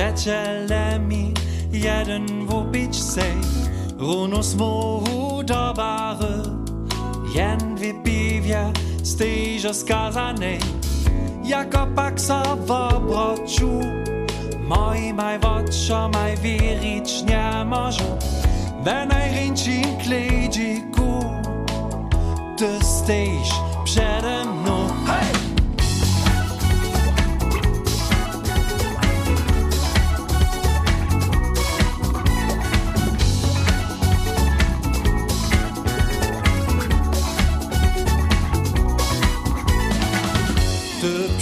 Przyjacielemi 0.00 1.34
jeden 1.72 2.46
wupić 2.46 3.02
sej. 3.02 3.36
Runus 3.98 4.54
mohu 4.54 5.42
dobary 5.42 6.42
Jen 7.34 7.76
wypiwia 7.76 8.72
z 9.02 9.16
tejże 9.16 9.74
skazanej 9.74 10.58
Jako 11.44 11.86
paksa 11.86 12.42
w 12.56 12.70
obrociu 12.70 13.80
Moj 14.68 15.14
maj 15.14 15.38
woczo 15.38 16.08
maj 16.08 16.36
wirić 16.36 17.22
nie 17.22 17.64
może 17.64 18.04
ein 18.86 19.10
Rinchen 19.10 19.98
kledziku 19.98 21.24
Du 22.58 22.84
stehst 22.84 23.54
przede 23.84 24.44
mną 24.44 24.89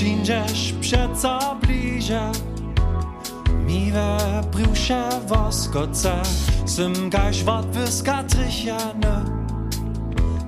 Ty 0.00 0.06
przyjdziesz 0.06 0.74
przeco 0.80 1.56
bliżej. 1.62 2.32
Miwe 3.66 4.18
brusze 4.52 5.08
woskoce 5.26 6.22
Sym 6.66 7.10
gaś 7.10 7.44
wot 7.44 7.66
wyskatrysiane 7.66 9.24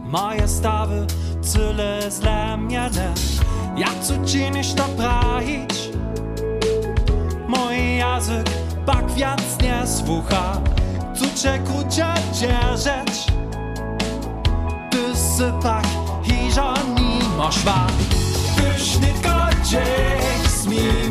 Moje 0.04 0.48
stawy 0.48 1.06
cyle 1.42 2.10
zlemiane 2.10 3.14
Jak 3.76 4.00
co 4.00 4.14
czynisz 4.26 4.74
to 4.74 4.84
prahić 4.84 5.90
Mój 7.48 7.96
język 7.96 8.50
bak 8.86 9.14
wiac 9.14 9.42
nie 9.62 9.86
słucha. 9.86 10.60
Co 11.14 11.42
cię 11.42 11.58
krócie 11.64 12.06
dzierżeć 12.32 13.26
Ty 14.90 15.16
sypak 15.16 15.86
hiżo 16.22 16.74
nie 16.94 17.28
moszwa 17.36 17.86
Tyś 18.56 18.98
nie 19.72 19.78
godziej 19.78 21.01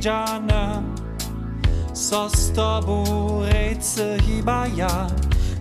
zidziane 0.00 0.82
Co 1.92 2.28
z 2.28 2.52
tobą 2.52 3.04
chyba 4.26 4.66
ja? 4.66 5.06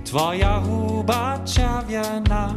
Twoja 0.05 0.61
huba 0.61 1.39
czerwiena 1.45 2.55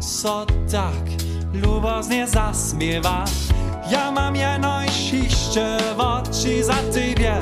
Co 0.00 0.46
tak 0.46 1.04
luboznie 1.52 2.26
zasmiewa? 2.26 3.24
Ja 3.90 4.10
mam 4.10 4.36
jeno 4.36 4.84
iście 4.84 5.78
w 5.96 6.00
oczy 6.00 6.64
za 6.64 6.74
tybie. 6.92 7.36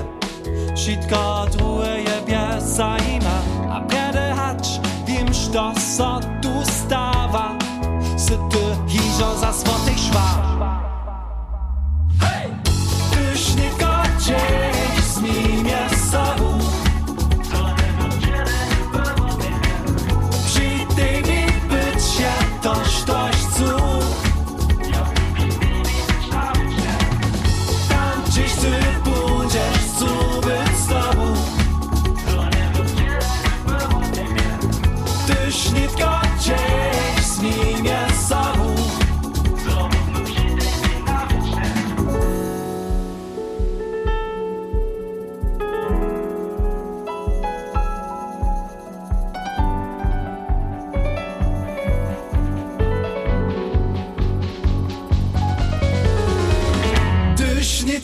Wszystko 0.77 1.47
drugie 1.51 1.97
jebie 1.97 2.61
zajma 2.61 3.39
A 3.71 3.81
kiedy 3.81 4.35
hacz 4.37 4.69
wiem, 5.07 5.27
co 5.53 5.73
so 5.81 6.21
tu 6.43 6.71
stawa. 6.71 7.59
Se 8.17 8.33
ty 8.51 8.89
hiżo 8.89 9.39
za 9.39 9.53
swotych 9.53 9.99
szwa 9.99 10.54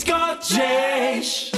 Dziś 0.00 0.08
go 0.08 0.36
gdzieś 0.40 1.50